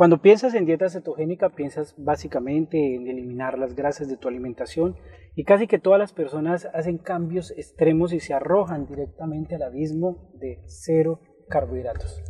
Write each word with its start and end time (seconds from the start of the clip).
Cuando 0.00 0.22
piensas 0.22 0.54
en 0.54 0.64
dieta 0.64 0.88
cetogénica, 0.88 1.50
piensas 1.50 1.94
básicamente 1.98 2.94
en 2.94 3.06
eliminar 3.06 3.58
las 3.58 3.74
grasas 3.74 4.08
de 4.08 4.16
tu 4.16 4.28
alimentación 4.28 4.96
y 5.36 5.44
casi 5.44 5.66
que 5.66 5.78
todas 5.78 5.98
las 5.98 6.14
personas 6.14 6.66
hacen 6.72 6.96
cambios 6.96 7.50
extremos 7.50 8.14
y 8.14 8.20
se 8.20 8.32
arrojan 8.32 8.86
directamente 8.86 9.56
al 9.56 9.62
abismo 9.62 10.30
de 10.40 10.62
cero 10.64 11.20
carbohidratos. 11.50 12.24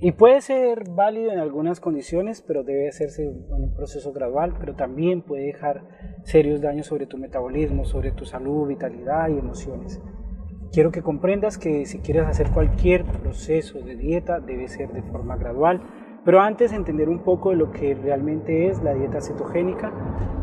Y 0.00 0.10
puede 0.10 0.40
ser 0.40 0.90
válido 0.90 1.30
en 1.30 1.38
algunas 1.38 1.78
condiciones, 1.78 2.42
pero 2.42 2.64
debe 2.64 2.88
hacerse 2.88 3.28
un 3.28 3.76
proceso 3.76 4.12
gradual, 4.12 4.56
pero 4.58 4.74
también 4.74 5.22
puede 5.22 5.44
dejar 5.44 5.84
serios 6.24 6.60
daños 6.62 6.88
sobre 6.88 7.06
tu 7.06 7.16
metabolismo, 7.16 7.84
sobre 7.84 8.10
tu 8.10 8.24
salud, 8.24 8.66
vitalidad 8.66 9.28
y 9.28 9.38
emociones. 9.38 10.02
Quiero 10.72 10.90
que 10.90 11.02
comprendas 11.02 11.58
que 11.58 11.86
si 11.86 12.00
quieres 12.00 12.24
hacer 12.24 12.50
cualquier 12.50 13.04
proceso 13.04 13.78
de 13.82 13.94
dieta 13.94 14.40
debe 14.40 14.66
ser 14.66 14.90
de 14.92 15.02
forma 15.02 15.36
gradual, 15.36 15.80
pero 16.24 16.40
antes 16.40 16.72
entender 16.72 17.08
un 17.08 17.20
poco 17.20 17.50
de 17.50 17.56
lo 17.56 17.70
que 17.70 17.94
realmente 17.94 18.68
es 18.68 18.82
la 18.82 18.94
dieta 18.94 19.20
cetogénica 19.20 19.92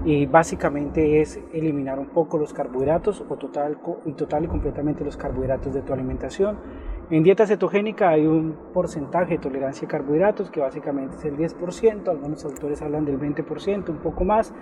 y 0.05 0.25
básicamente 0.25 1.21
es 1.21 1.39
eliminar 1.53 1.99
un 1.99 2.07
poco 2.07 2.37
los 2.37 2.53
carbohidratos 2.53 3.23
o 3.27 3.35
total 3.35 3.77
y 4.05 4.13
total 4.13 4.45
y 4.45 4.47
completamente 4.47 5.03
los 5.03 5.17
carbohidratos 5.17 5.73
de 5.73 5.81
tu 5.81 5.93
alimentación 5.93 6.57
en 7.11 7.23
dieta 7.23 7.47
cetogénica 7.47 8.09
hay 8.09 8.27
un 8.27 8.55
porcentaje 8.71 9.33
de 9.33 9.37
tolerancia 9.39 9.87
a 9.87 9.89
carbohidratos 9.89 10.51
que 10.51 10.59
básicamente 10.59 11.15
es 11.15 11.25
el 11.25 11.37
10%, 11.37 12.07
algunos 12.07 12.45
autores 12.45 12.83
hablan 12.83 13.03
del 13.03 13.19
20%, 13.19 13.89
un 13.89 13.97
poco 13.97 14.23
más, 14.23 14.53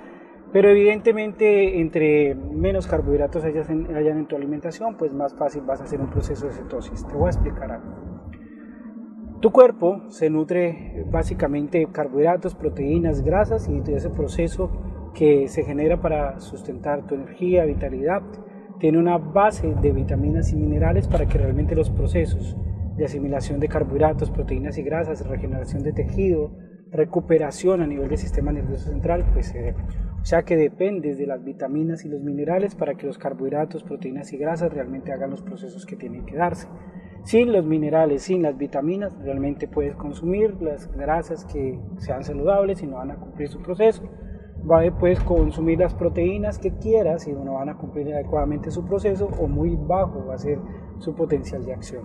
pero 0.53 0.70
evidentemente 0.70 1.81
entre 1.81 2.36
menos 2.36 2.88
carbohidratos 2.88 3.44
hayan 3.44 3.89
en, 3.89 4.25
tu 4.27 4.38
alimentación, 4.38 4.95
pues 4.95 5.13
más 5.13 5.36
fácil 5.36 5.63
vas 5.66 5.81
a 5.81 5.84
hacer 5.84 5.99
un 5.99 6.09
proceso 6.09 6.47
de 6.47 6.53
cetosis. 6.53 7.05
Te 7.05 7.16
voy 7.16 7.27
a 7.27 7.31
explicar 7.31 7.70
algo. 7.70 8.06
Tu 9.40 9.52
cuerpo 9.52 10.02
se 10.09 10.30
nutre 10.30 11.05
básicamente 11.12 11.78
de 11.78 11.88
carbohidratos, 11.88 12.55
proteínas, 12.55 13.23
grasas 13.23 13.70
y 13.70 13.80
de 13.82 13.95
ese 13.95 14.09
proceso 14.09 14.72
que 15.14 15.48
se 15.48 15.64
genera 15.64 16.02
para 16.02 16.39
sustentar 16.39 17.06
tu 17.06 17.16
energía, 17.16 17.66
vitalidad 17.66 18.23
tiene 18.80 19.00
una 19.00 19.17
base 19.17 19.73
de 19.81 19.92
vitaminas 19.92 20.52
y 20.53 20.56
minerales 20.56 21.08
para 21.08 21.26
que 21.26 21.38
realmente 21.38 21.76
los 21.76 21.89
procesos 21.89 22.56
de 22.95 23.06
asimilación 23.06 23.59
de 23.59 23.67
carbohidratos, 23.67 24.31
proteínas 24.31 24.78
y 24.78 24.84
grasas, 24.84 25.28
regeneración 25.28 25.83
de 25.83 25.94
tejido, 25.94 26.52
recuperación 26.92 27.81
a 27.81 27.88
nivel 27.88 28.09
del 28.09 28.17
sistema 28.17 28.52
nervioso 28.52 28.89
central, 28.89 29.26
pues 29.33 29.48
se 29.48 29.76
O 30.22 30.26
sea 30.26 30.44
que 30.44 30.56
dependes 30.56 31.17
de 31.17 31.28
las 31.28 31.44
vitaminas 31.44 32.06
y 32.06 32.09
los 32.09 32.22
minerales 32.22 32.76
para 32.76 32.95
que 32.95 33.06
los 33.06 33.17
carbohidratos, 33.17 33.83
proteínas 33.83 34.33
y 34.33 34.38
grasas 34.38 34.73
realmente 34.73 35.11
hagan 35.11 35.31
los 35.31 35.42
procesos 35.42 35.86
que 35.86 35.95
tienen 35.95 36.26
que 36.26 36.36
darse. 36.36 36.67
Sin 37.28 37.52
los 37.52 37.66
minerales, 37.66 38.23
sin 38.23 38.42
las 38.42 38.58
vitaminas, 38.58 39.11
realmente 39.22 39.67
puedes 39.67 39.95
consumir 39.95 40.61
las 40.61 40.89
grasas 40.95 41.44
que 41.44 41.78
sean 41.97 42.23
saludables 42.23 42.81
y 42.81 42.88
no 42.88 42.95
van 42.95 43.11
a 43.11 43.17
cumplir 43.17 43.50
su 43.50 43.61
proceso 43.61 44.03
puedes 45.00 45.20
consumir 45.22 45.80
las 45.80 45.94
proteínas 45.94 46.59
que 46.59 46.72
quieras 46.72 47.28
y 47.28 47.31
no 47.31 47.53
van 47.53 47.70
a 47.70 47.78
cumplir 47.78 48.14
adecuadamente 48.14 48.72
su 48.72 48.86
proceso 48.86 49.28
o 49.39 49.48
muy 49.48 49.75
bajo 49.75 50.25
va 50.25 50.36
a 50.36 50.38
ser 50.38 50.59
su 51.00 51.16
potencial 51.16 51.66
de 51.66 51.73
acción. 51.73 52.03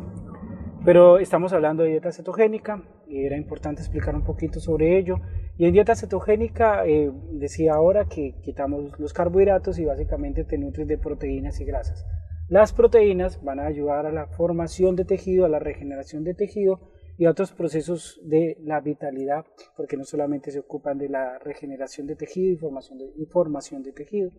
Pero 0.85 1.19
estamos 1.19 1.53
hablando 1.53 1.83
de 1.83 1.91
dieta 1.91 2.13
cetogénica 2.13 2.83
y 3.07 3.25
era 3.25 3.37
importante 3.37 3.83
explicar 3.83 4.15
un 4.15 4.23
poquito 4.23 4.59
sobre 4.59 4.99
ello. 4.99 5.21
Y 5.57 5.67
en 5.67 5.73
dieta 5.73 5.95
cetogénica 5.95 6.85
eh, 6.87 7.13
decía 7.31 7.75
ahora 7.75 8.07
que 8.07 8.35
quitamos 8.43 8.99
los 8.99 9.13
carbohidratos 9.13 9.79
y 9.79 9.85
básicamente 9.85 10.45
te 10.45 10.59
nutres 10.59 10.89
de 10.89 10.99
proteínas 10.99 11.61
y 11.61 11.65
grasas. 11.65 12.05
Las 12.49 12.73
proteínas 12.73 13.43
van 13.43 13.61
a 13.61 13.67
ayudar 13.67 14.07
a 14.07 14.13
la 14.13 14.27
formación 14.27 14.97
de 14.97 15.05
tejido, 15.05 15.45
a 15.47 15.49
la 15.49 15.59
regeneración 15.59 16.25
de 16.25 16.35
tejido 16.35 16.81
y 17.17 17.27
otros 17.27 17.53
procesos 17.53 18.21
de 18.25 18.59
la 18.61 18.81
vitalidad, 18.81 19.45
porque 19.77 19.97
no 19.97 20.05
solamente 20.05 20.51
se 20.51 20.59
ocupan 20.59 20.99
de 20.99 21.09
la 21.09 21.39
regeneración 21.39 22.07
de 22.07 22.17
tejido 22.17 22.53
y 22.53 23.27
formación 23.27 23.83
de, 23.83 23.93
tejido. 23.93 24.31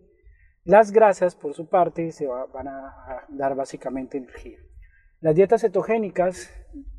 Las 0.64 0.92
grasas, 0.92 1.34
por 1.34 1.54
su 1.54 1.68
parte, 1.68 2.12
se 2.12 2.26
van 2.26 2.68
a, 2.68 3.26
dar 3.30 3.54
básicamente 3.54 4.18
energía. 4.18 4.58
Las 5.20 5.34
dietas 5.34 5.62
cetogénicas, 5.62 6.50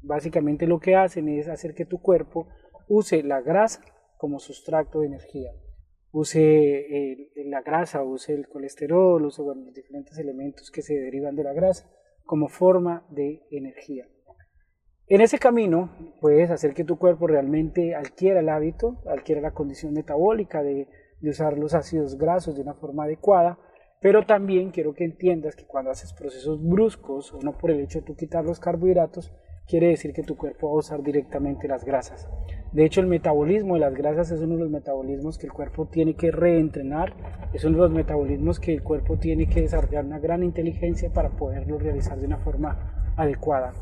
básicamente 0.01 0.67
lo 0.67 0.79
que 0.79 0.95
hacen 0.95 1.29
es 1.29 1.47
hacer 1.47 1.73
que 1.75 1.85
tu 1.85 2.01
cuerpo 2.01 2.47
use 2.87 3.23
la 3.23 3.41
grasa 3.41 3.81
como 4.17 4.39
sustrato 4.39 5.01
de 5.01 5.07
energía. 5.07 5.51
Use 6.17 7.29
la 7.35 7.61
grasa, 7.61 8.01
use 8.01 8.33
el 8.33 8.47
colesterol, 8.47 9.25
use 9.25 9.43
los 9.43 9.73
diferentes 9.73 10.17
elementos 10.17 10.71
que 10.71 10.81
se 10.81 10.93
derivan 10.93 11.35
de 11.35 11.43
la 11.43 11.51
grasa 11.51 11.91
como 12.23 12.47
forma 12.47 13.05
de 13.09 13.41
energía. 13.51 14.07
En 15.07 15.19
ese 15.19 15.39
camino 15.39 16.15
puedes 16.21 16.51
hacer 16.51 16.73
que 16.73 16.85
tu 16.85 16.97
cuerpo 16.97 17.27
realmente 17.27 17.95
adquiera 17.95 18.39
el 18.39 18.47
hábito, 18.47 19.03
adquiera 19.07 19.41
la 19.41 19.51
condición 19.51 19.93
metabólica 19.93 20.63
de, 20.63 20.87
usar 21.21 21.57
los 21.57 21.73
ácidos 21.73 22.17
grasos 22.17 22.55
de 22.55 22.61
una 22.61 22.75
forma 22.75 23.03
adecuada, 23.03 23.59
pero 23.99 24.25
también 24.25 24.71
quiero 24.71 24.93
que 24.93 25.03
entiendas 25.03 25.57
que 25.57 25.65
cuando 25.65 25.91
haces 25.91 26.13
procesos 26.13 26.63
bruscos, 26.63 27.33
o 27.33 27.41
no 27.41 27.57
por 27.57 27.71
el 27.71 27.81
hecho 27.81 27.99
de 27.99 28.05
tú 28.05 28.15
quitar 28.15 28.45
los 28.45 28.61
carbohidratos, 28.61 29.33
quiere 29.67 29.87
decir 29.87 30.13
que 30.13 30.23
tu 30.23 30.35
cuerpo 30.35 30.69
va 30.69 30.75
a 30.75 30.79
usar 30.79 31.01
directamente 31.01 31.67
las 31.67 31.83
grasas. 31.83 32.29
De 32.71 32.85
hecho, 32.85 33.01
el 33.01 33.07
metabolismo 33.07 33.75
de 33.75 33.79
las 33.79 33.93
grasas 33.93 34.31
es 34.31 34.41
uno 34.41 34.55
de 34.55 34.61
los 34.61 34.69
metabolismos 34.69 35.37
que 35.37 35.47
el 35.47 35.53
cuerpo 35.53 35.87
tiene 35.87 36.15
que 36.15 36.31
reentrenar, 36.31 37.13
es 37.53 37.63
uno 37.63 37.77
de 37.77 37.83
los 37.83 37.91
metabolismos 37.91 38.59
que 38.59 38.73
el 38.73 38.83
cuerpo 38.83 39.17
tiene 39.17 39.47
que 39.47 39.61
desarrollar 39.61 40.05
una 40.05 40.19
gran 40.19 40.43
inteligencia 40.43 41.11
para 41.11 41.29
poderlo 41.29 41.77
realizar 41.77 42.19
de 42.19 42.27
una 42.27 42.37
forma 42.37 43.13
adecuada. 43.15 43.73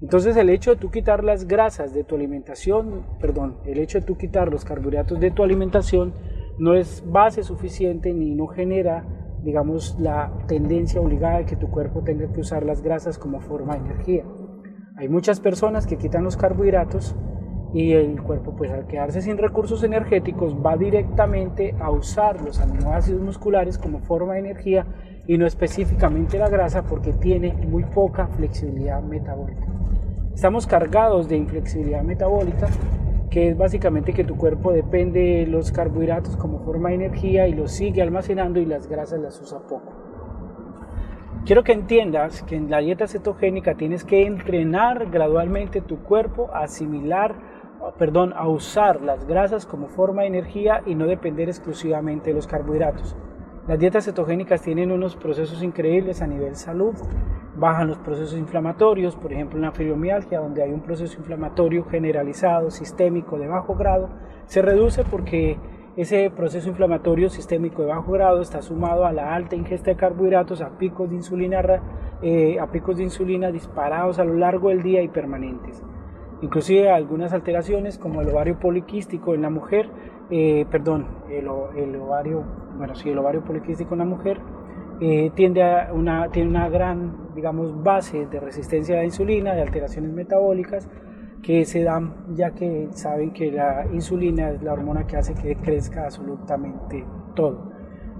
Entonces 0.00 0.36
el 0.36 0.48
hecho 0.50 0.70
de 0.70 0.76
tú 0.76 0.90
quitar 0.90 1.24
las 1.24 1.48
grasas 1.48 1.92
de 1.92 2.04
tu 2.04 2.14
alimentación, 2.14 3.04
perdón, 3.20 3.58
el 3.64 3.78
hecho 3.78 3.98
de 3.98 4.06
tú 4.06 4.16
quitar 4.16 4.50
los 4.50 4.64
carbohidratos 4.64 5.18
de 5.18 5.32
tu 5.32 5.42
alimentación 5.42 6.12
no 6.58 6.74
es 6.74 7.02
base 7.06 7.42
suficiente 7.42 8.12
ni 8.12 8.34
no 8.34 8.46
genera, 8.46 9.04
digamos, 9.42 9.98
la 9.98 10.32
tendencia 10.46 11.00
obligada 11.00 11.38
de 11.38 11.46
que 11.46 11.56
tu 11.56 11.68
cuerpo 11.70 12.02
tenga 12.02 12.30
que 12.32 12.40
usar 12.40 12.64
las 12.64 12.82
grasas 12.82 13.18
como 13.18 13.40
forma 13.40 13.76
de 13.76 13.86
energía. 13.86 14.24
Hay 14.98 15.08
muchas 15.08 15.38
personas 15.38 15.86
que 15.86 15.96
quitan 15.96 16.24
los 16.24 16.36
carbohidratos 16.36 17.14
y 17.72 17.92
el 17.92 18.20
cuerpo 18.20 18.56
pues 18.56 18.72
al 18.72 18.88
quedarse 18.88 19.22
sin 19.22 19.38
recursos 19.38 19.84
energéticos 19.84 20.56
va 20.56 20.76
directamente 20.76 21.76
a 21.78 21.92
usar 21.92 22.42
los 22.42 22.58
aminoácidos 22.58 23.22
musculares 23.22 23.78
como 23.78 24.00
forma 24.00 24.32
de 24.32 24.40
energía 24.40 24.86
y 25.28 25.38
no 25.38 25.46
específicamente 25.46 26.36
la 26.36 26.48
grasa 26.48 26.82
porque 26.82 27.12
tiene 27.12 27.52
muy 27.52 27.84
poca 27.84 28.26
flexibilidad 28.26 29.00
metabólica. 29.00 29.66
Estamos 30.34 30.66
cargados 30.66 31.28
de 31.28 31.36
inflexibilidad 31.36 32.02
metabólica, 32.02 32.66
que 33.30 33.50
es 33.50 33.56
básicamente 33.56 34.12
que 34.12 34.24
tu 34.24 34.36
cuerpo 34.36 34.72
depende 34.72 35.20
de 35.20 35.46
los 35.46 35.70
carbohidratos 35.70 36.36
como 36.36 36.58
forma 36.64 36.88
de 36.88 36.96
energía 36.96 37.46
y 37.46 37.54
los 37.54 37.70
sigue 37.70 38.02
almacenando 38.02 38.58
y 38.58 38.64
las 38.64 38.88
grasas 38.88 39.20
las 39.20 39.40
usa 39.40 39.60
poco. 39.60 40.07
Quiero 41.44 41.64
que 41.64 41.72
entiendas 41.72 42.42
que 42.42 42.56
en 42.56 42.70
la 42.70 42.78
dieta 42.78 43.06
cetogénica 43.06 43.74
tienes 43.74 44.04
que 44.04 44.26
entrenar 44.26 45.10
gradualmente 45.10 45.80
tu 45.80 45.98
cuerpo 46.02 46.50
a 46.52 46.64
asimilar, 46.64 47.34
perdón, 47.98 48.34
a 48.36 48.46
usar 48.48 49.00
las 49.00 49.26
grasas 49.26 49.64
como 49.64 49.88
forma 49.88 50.22
de 50.22 50.28
energía 50.28 50.82
y 50.84 50.94
no 50.94 51.06
depender 51.06 51.48
exclusivamente 51.48 52.30
de 52.30 52.34
los 52.34 52.46
carbohidratos. 52.46 53.16
Las 53.66 53.78
dietas 53.78 54.04
cetogénicas 54.04 54.62
tienen 54.62 54.92
unos 54.92 55.16
procesos 55.16 55.62
increíbles 55.62 56.20
a 56.22 56.26
nivel 56.26 56.56
salud 56.56 56.94
bajan 57.58 57.88
los 57.88 57.98
procesos 57.98 58.38
inflamatorios, 58.38 59.16
por 59.16 59.32
ejemplo 59.32 59.58
en 59.58 59.64
la 59.64 59.72
fibromialgia, 59.72 60.40
donde 60.40 60.62
hay 60.62 60.72
un 60.72 60.80
proceso 60.80 61.18
inflamatorio 61.18 61.84
generalizado, 61.84 62.70
sistémico 62.70 63.38
de 63.38 63.48
bajo 63.48 63.74
grado, 63.74 64.10
se 64.46 64.62
reduce 64.62 65.04
porque 65.04 65.58
ese 65.98 66.30
proceso 66.30 66.68
inflamatorio 66.68 67.28
sistémico 67.28 67.82
de 67.82 67.88
bajo 67.88 68.12
grado 68.12 68.40
está 68.40 68.62
sumado 68.62 69.04
a 69.04 69.10
la 69.10 69.34
alta 69.34 69.56
ingesta 69.56 69.90
de 69.90 69.96
carbohidratos, 69.96 70.60
a 70.60 70.78
picos 70.78 71.10
de 71.10 71.16
insulina, 71.16 71.60
eh, 72.22 72.60
a 72.60 72.68
picos 72.68 72.98
de 72.98 73.02
insulina 73.02 73.50
disparados 73.50 74.20
a 74.20 74.24
lo 74.24 74.34
largo 74.34 74.68
del 74.68 74.84
día 74.84 75.02
y 75.02 75.08
permanentes. 75.08 75.82
Inclusive 76.40 76.88
algunas 76.88 77.32
alteraciones 77.32 77.98
como 77.98 78.22
el 78.22 78.28
ovario 78.28 78.60
poliquístico 78.60 79.34
en 79.34 79.42
la 79.42 79.50
mujer, 79.50 79.90
eh, 80.30 80.66
perdón, 80.70 81.08
el, 81.30 81.48
el, 81.76 81.96
ovario, 81.96 82.44
bueno, 82.76 82.94
sí, 82.94 83.10
el 83.10 83.18
ovario 83.18 83.42
poliquístico 83.42 83.94
en 83.94 83.98
la 83.98 84.04
mujer 84.04 84.40
eh, 85.00 85.32
tiende 85.34 85.64
a 85.64 85.90
una, 85.92 86.28
tiene 86.30 86.48
una 86.48 86.68
gran 86.68 87.28
digamos, 87.34 87.82
base 87.84 88.26
de 88.26 88.40
resistencia 88.40 88.96
a 88.96 88.98
la 88.98 89.04
insulina, 89.04 89.54
de 89.54 89.62
alteraciones 89.62 90.12
metabólicas, 90.12 90.88
que 91.48 91.64
se 91.64 91.82
dan 91.82 92.12
ya 92.34 92.50
que 92.50 92.88
saben 92.90 93.30
que 93.30 93.50
la 93.50 93.86
insulina 93.90 94.50
es 94.50 94.62
la 94.62 94.74
hormona 94.74 95.06
que 95.06 95.16
hace 95.16 95.32
que 95.32 95.56
crezca 95.56 96.04
absolutamente 96.04 97.06
todo. 97.34 97.72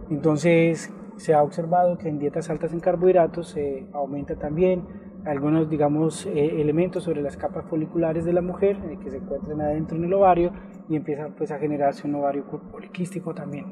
Entonces 0.09 0.91
se 1.17 1.35
ha 1.35 1.43
observado 1.43 1.99
que 1.99 2.09
en 2.09 2.19
dietas 2.19 2.49
altas 2.49 2.73
en 2.73 2.81
carbohidratos 2.81 3.49
se 3.49 3.87
aumenta 3.93 4.37
también 4.37 4.83
algunos 5.27 5.69
digamos 5.69 6.25
eh, 6.25 6.59
elementos 6.59 7.05
sobre 7.05 7.21
las 7.21 7.37
capas 7.37 7.67
foliculares 7.67 8.25
de 8.25 8.33
la 8.33 8.41
mujer 8.41 8.79
eh, 8.89 8.97
que 8.99 9.11
se 9.11 9.19
encuentran 9.19 9.61
adentro 9.61 9.99
en 9.99 10.05
el 10.05 10.15
ovario 10.15 10.51
y 10.89 10.97
empieza 10.97 11.29
pues 11.37 11.51
a 11.51 11.59
generarse 11.59 12.09
un 12.09 12.15
ovario 12.15 12.47
poliquístico 12.47 13.35
también. 13.35 13.67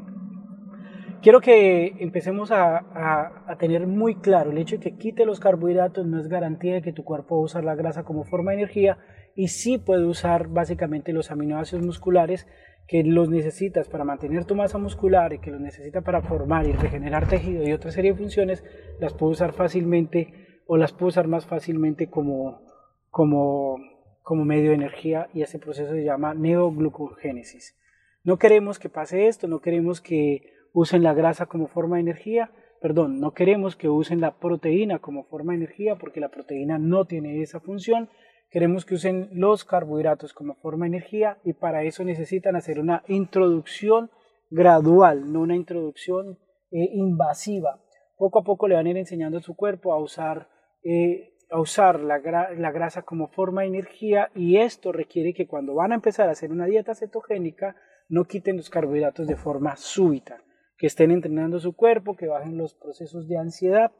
Quiero 1.23 1.41
que 1.41 1.97
empecemos 2.00 2.52
a, 2.52 3.56
tener 3.59 3.87
muy 3.87 4.17
claro 4.17 4.50
el 4.50 4.59
hecho 4.59 4.76
de 4.76 4.82
que 4.82 4.97
quite 4.99 5.25
los 5.25 5.41
carbohidratos 5.41 6.06
no 6.06 6.20
es 6.20 6.29
garantía 6.29 6.75
de 6.75 6.82
que 6.82 6.93
tu 6.93 7.05
cuerpo 7.05 7.37
va 7.37 7.41
a 7.41 7.44
usar 7.44 7.64
la 7.64 7.75
grasa 7.75 8.05
como 8.05 8.25
forma 8.25 8.50
de 8.50 8.59
energía 8.59 8.99
y 9.37 9.49
sí 9.49 9.79
puede 9.79 10.06
usar 10.06 10.49
básicamente 10.49 11.12
los 11.12 11.31
aminoácidos 11.31 11.85
musculares 11.85 12.49
que 12.88 13.05
los 13.05 13.29
necesitas 13.29 13.88
para 13.88 14.05
mantener 14.05 14.44
tu 14.44 14.55
masa 14.55 14.79
muscular 14.79 15.33
y 15.33 15.38
que 15.38 15.50
los 15.50 15.61
necesitas 15.61 16.03
para 16.03 16.23
formar 16.23 16.67
y 16.67 16.73
regenerar 16.73 17.29
tejido 17.29 17.62
y 17.69 17.73
otra 17.73 17.91
serie 17.91 18.12
de 18.12 18.19
funciones, 18.19 18.65
las 18.99 19.12
puedo 19.12 19.33
usar 19.33 19.53
fácilmente 19.53 20.62
o 20.67 20.77
las 20.77 20.93
puedo 20.93 21.09
usar 21.09 21.29
más 21.29 21.47
fácilmente 21.47 22.09
como, 22.09 22.62
como, 23.11 23.77
como 24.23 24.44
medio 24.44 24.71
de 24.71 24.77
energía 24.77 25.29
y 25.35 25.43
ese 25.43 25.59
proceso 25.59 25.93
se 25.93 26.05
llama 26.05 26.33
neoglucogénesis. 26.33 27.77
No 28.25 28.38
queremos 28.38 28.79
que 28.79 28.88
pase 28.88 29.29
esto, 29.29 29.49
no 29.49 29.61
queremos 29.61 30.00
que 30.00 30.53
usen 30.73 31.03
la 31.03 31.12
grasa 31.12 31.47
como 31.47 31.67
forma 31.67 31.97
de 31.97 32.03
energía, 32.03 32.53
perdón, 32.81 33.21
no 33.21 33.35
queremos 33.35 33.77
que 33.77 33.88
usen 33.88 34.21
la 34.21 34.38
proteína 34.38 35.00
como 35.00 35.25
forma 35.25 35.53
de 35.53 35.59
energía 35.59 35.97
porque 35.97 36.21
la 36.21 36.31
proteína 36.31 36.79
no 36.79 37.05
tiene 37.05 37.43
esa 37.43 37.61
función, 37.61 38.09
Queremos 38.51 38.85
que 38.85 38.95
usen 38.95 39.29
los 39.33 39.65
carbohidratos 39.65 40.33
como 40.33 40.55
forma 40.55 40.85
de 40.85 40.97
energía 40.97 41.39
y 41.45 41.55
para 41.55 41.83
eso 41.83 42.05
necesitan 42.05 42.57
hacer 42.57 42.79
una 42.79 43.03
introducción 43.09 44.11
gradual, 44.51 45.33
no 45.33 45.41
una 45.41 45.57
introducción 45.57 46.39
eh, 46.71 46.91
invasiva. 46.93 47.83
Poco 48.17 48.39
a 48.39 48.45
poco 48.45 48.69
le 48.69 48.77
van 48.77 48.87
a 48.87 48.91
ir 48.91 48.97
enseñando 48.97 49.39
a 49.39 49.43
su 49.43 49.57
cuerpo 49.57 49.93
a 49.93 49.99
usar, 49.99 50.49
eh, 50.85 51.35
a 51.51 51.61
usar 51.61 52.01
la, 52.01 52.19
la 52.19 52.71
grasa 52.71 53.03
como 53.03 53.29
forma 53.29 53.63
de 53.63 53.69
energía 53.69 54.31
y 54.35 54.59
esto 54.59 54.93
requiere 54.93 55.35
que 55.35 55.49
cuando 55.49 55.75
van 55.75 55.93
a 55.93 55.97
empezar 55.97 56.29
a 56.29 56.33
hacer 56.33 56.53
una 56.53 56.67
dieta 56.67 56.95
cetogénica 56.95 57.77
no 58.09 58.25
quiten 58.25 58.57
los 58.57 58.71
carbohidratos 58.71 59.27
de 59.27 59.37
forma 59.37 59.77
súbita, 59.77 60.43
que 60.79 60.87
estén 60.87 61.11
entrenando 61.11 61.59
su 61.59 61.75
cuerpo, 61.75 62.17
que 62.17 62.29
bajen 62.29 62.57
los 62.57 62.75
procesos 62.75 63.27
de 63.27 63.39
ansiedad 63.39 63.93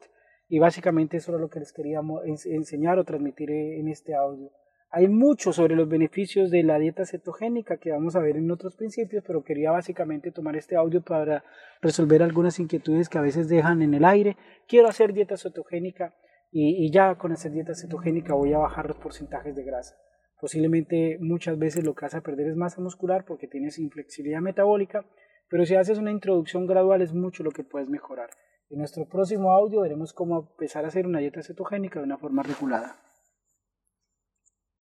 y 0.47 0.59
básicamente 0.59 1.17
eso 1.17 1.31
era 1.31 1.41
lo 1.41 1.49
que 1.49 1.59
les 1.59 1.73
queríamos 1.73 2.21
enseñar 2.45 2.99
o 2.99 3.03
transmitir 3.03 3.51
en 3.51 3.87
este 3.87 4.15
audio. 4.15 4.51
Hay 4.89 5.09
mucho 5.09 5.51
sobre 5.51 5.75
los 5.75 5.89
beneficios 5.89 6.49
de 6.49 6.63
la 6.63 6.79
dieta 6.79 7.05
cetogénica 7.05 7.77
que 7.77 7.91
vamos 7.91 8.15
a 8.15 8.21
ver 8.21 8.37
en 8.37 8.49
otros 8.49 8.75
principios, 8.75 9.23
pero 9.27 9.43
quería 9.43 9.71
básicamente 9.71 10.31
tomar 10.31 10.55
este 10.55 10.77
audio 10.77 11.01
para 11.01 11.43
resolver 11.81 12.23
algunas 12.23 12.57
inquietudes 12.59 13.09
que 13.09 13.17
a 13.17 13.21
veces 13.21 13.49
dejan 13.49 13.81
en 13.81 13.93
el 13.93 14.05
aire. 14.05 14.37
Quiero 14.65 14.87
hacer 14.87 15.11
dieta 15.11 15.35
cetogénica 15.35 16.15
y, 16.51 16.89
ya 16.89 17.15
con 17.15 17.33
hacer 17.33 17.51
dieta 17.51 17.75
cetogénica 17.75 18.33
voy 18.33 18.53
a 18.53 18.59
bajar 18.59 18.87
los 18.87 18.97
porcentajes 18.97 19.55
de 19.55 19.63
grasa. 19.65 19.97
Posiblemente 20.39 21.17
muchas 21.19 21.59
veces 21.59 21.83
lo 21.83 21.93
que 21.93 22.05
a 22.05 22.21
perder 22.21 22.47
es 22.47 22.55
masa 22.55 22.79
muscular 22.79 23.25
porque 23.25 23.47
tienes 23.47 23.79
inflexibilidad 23.79 24.39
metabólica, 24.39 25.05
pero 25.49 25.65
si 25.65 25.75
haces 25.75 25.97
una 25.97 26.11
introducción 26.11 26.65
gradual 26.65 27.01
es 27.01 27.13
mucho 27.13 27.43
lo 27.43 27.51
que 27.51 27.63
puedes 27.63 27.89
mejorar. 27.89 28.29
En 28.69 28.79
nuestro 28.79 29.05
próximo 29.05 29.51
audio 29.51 29.81
veremos 29.81 30.11
cómo 30.11 30.39
empezar 30.39 30.83
a 30.83 30.89
hacer 30.89 31.07
una 31.07 31.19
dieta 31.19 31.41
cetogénica 31.41 31.99
de 31.99 32.05
una 32.05 32.17
forma 32.17 32.43
regulada. 32.43 32.97